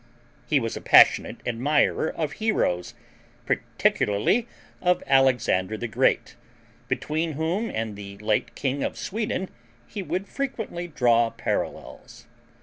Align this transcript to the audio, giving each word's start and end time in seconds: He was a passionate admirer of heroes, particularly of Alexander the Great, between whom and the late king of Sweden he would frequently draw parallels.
He 0.47 0.59
was 0.59 0.75
a 0.75 0.81
passionate 0.81 1.41
admirer 1.45 2.09
of 2.09 2.31
heroes, 2.41 2.95
particularly 3.45 4.47
of 4.81 5.03
Alexander 5.05 5.77
the 5.77 5.87
Great, 5.87 6.35
between 6.87 7.33
whom 7.33 7.69
and 7.69 7.95
the 7.95 8.17
late 8.17 8.55
king 8.55 8.83
of 8.83 8.97
Sweden 8.97 9.47
he 9.85 10.01
would 10.01 10.27
frequently 10.27 10.87
draw 10.87 11.29
parallels. 11.29 12.25